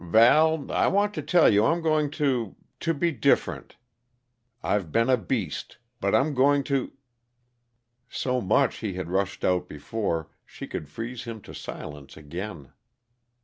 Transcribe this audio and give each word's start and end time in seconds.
"Val, 0.03 0.65
I 0.71 0.87
want 0.87 1.13
to 1.13 1.21
tell 1.21 1.53
you 1.53 1.63
I'm 1.63 1.79
going 1.79 2.09
to 2.09 2.55
to 2.79 2.91
be 2.95 3.11
different. 3.11 3.75
I've 4.63 4.91
been 4.91 5.11
a 5.11 5.15
beast, 5.15 5.77
but 5.99 6.15
I'm 6.15 6.33
going 6.33 6.63
to" 6.73 6.93
So 8.23 8.41
much 8.41 8.77
he 8.77 8.93
had 8.93 9.11
rushed 9.11 9.45
out 9.45 9.69
before 9.69 10.31
she 10.43 10.65
could 10.65 10.89
freeze 10.89 11.25
him 11.25 11.39
to 11.41 11.53
silence 11.53 12.17
again. 12.17 12.73